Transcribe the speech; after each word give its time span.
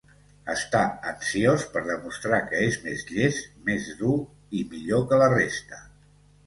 Està 0.53 0.79
ansiós 1.11 1.65
per 1.75 1.83
demostrar 1.89 2.41
que 2.47 2.63
és 2.71 2.81
més 2.87 3.07
llest, 3.13 3.55
més 3.69 3.93
dur 4.03 4.19
i 4.63 4.67
millor 4.75 5.11
que 5.13 5.23
la 5.25 5.31
resta. 5.41 5.89